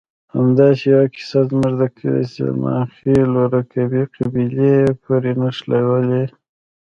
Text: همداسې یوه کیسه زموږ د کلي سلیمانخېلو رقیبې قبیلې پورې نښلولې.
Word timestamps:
همداسې 0.35 0.83
یوه 0.93 1.05
کیسه 1.15 1.39
زموږ 1.49 1.73
د 1.81 1.83
کلي 1.97 2.23
سلیمانخېلو 2.33 3.41
رقیبې 3.55 4.03
قبیلې 4.15 4.75
پورې 5.03 5.31
نښلولې. 5.41 6.23